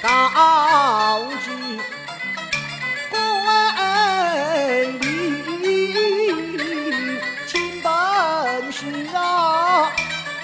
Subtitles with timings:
[0.00, 1.50] 高举
[3.10, 3.16] 官
[5.00, 5.02] 吏
[7.46, 7.90] 请本
[8.72, 9.90] 事啊，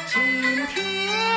[0.09, 0.21] 请
[0.67, 1.34] 天。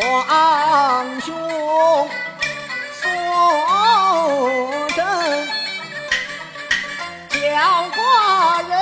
[0.00, 1.36] 皇兄
[2.94, 3.04] 说
[4.96, 4.98] 真，
[7.28, 7.36] 叫
[7.90, 8.00] 寡
[8.66, 8.72] 人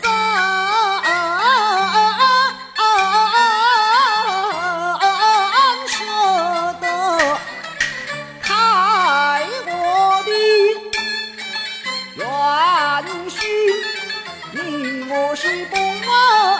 [0.00, 0.04] 怎
[5.88, 5.92] 舍
[6.80, 6.84] 得
[8.40, 8.46] 开
[9.66, 9.70] 我
[10.24, 10.30] 的
[12.14, 12.22] 元
[13.28, 13.40] 勋？
[14.52, 14.56] 你
[15.10, 15.74] 我是不
[16.06, 16.51] 忘。